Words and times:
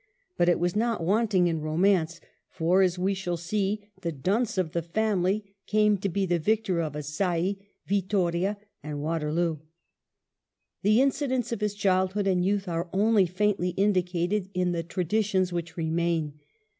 But 0.35 0.49
it 0.49 0.57
was 0.59 0.75
not 0.75 1.03
wanting 1.03 1.45
in 1.45 1.61
romance; 1.61 2.19
for, 2.49 2.81
as 2.81 2.97
we 2.97 3.13
shall 3.13 3.37
see," 3.37 3.85
the 4.01 4.11
dunce 4.11 4.57
of 4.57 4.71
the 4.71 4.81
family" 4.81 5.53
came 5.67 5.95
to 5.99 6.09
be 6.09 6.25
the 6.25 6.39
victor 6.39 6.81
of 6.81 6.95
Assaye, 6.95 7.59
Vittoria, 7.85 8.57
and 8.81 8.99
Waterloo. 8.99 9.59
The 10.81 11.03
incidents 11.03 11.51
of 11.51 11.61
his 11.61 11.75
childhood 11.75 12.25
and 12.25 12.43
youth 12.43 12.67
are 12.67 12.89
only 12.91 13.27
faintly 13.27 13.75
indicated 13.77 14.49
in 14.55 14.71
the 14.71 14.81
traditions 14.81 15.53
which 15.53 15.77
remain. 15.77 16.39